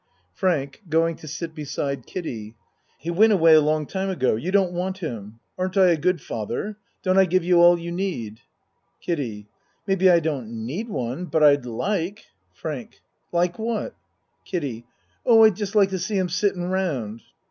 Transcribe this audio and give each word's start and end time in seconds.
FRANK 0.33 0.81
(Going 0.89 1.15
to 1.17 1.27
sit 1.27 1.53
beside 1.53 2.07
Kiddie.) 2.07 2.55
He 2.97 3.11
went 3.11 3.33
away 3.33 3.53
a 3.53 3.61
long 3.61 3.85
time 3.85 4.09
ago 4.09 4.35
You 4.35 4.51
don't 4.51 4.71
want 4.71 4.97
him. 4.97 5.39
Aren't 5.59 5.77
I 5.77 5.89
a 5.89 5.95
good 5.95 6.23
father? 6.23 6.79
Don't 7.03 7.19
I 7.19 7.25
give 7.25 7.43
you 7.43 7.61
all 7.61 7.77
you 7.77 7.91
need? 7.91 8.39
KIDDIE 9.03 9.47
Maybe 9.85 10.09
I 10.09 10.19
don't 10.19 10.65
need 10.65 10.89
one 10.89 11.25
but 11.25 11.43
I'd 11.43 11.67
like 11.67 12.25
FRANK 12.55 12.99
Like 13.31 13.59
what? 13.59 13.93
KIDDIE 14.45 14.87
Oh, 15.23 15.43
I'd 15.43 15.55
just 15.55 15.75
like 15.75 15.91
to 15.91 15.99
see 15.99 16.17
him 16.17 16.29
sittin' 16.29 16.65
round. 16.71 17.21